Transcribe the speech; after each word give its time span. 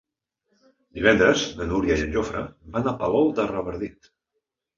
Divendres 0.99 1.43
na 1.59 1.67
Núria 1.73 1.99
i 1.99 2.07
en 2.07 2.15
Jofre 2.15 2.41
van 2.79 2.91
a 2.93 2.95
Palol 3.03 3.31
de 3.43 3.47
Revardit. 3.53 4.11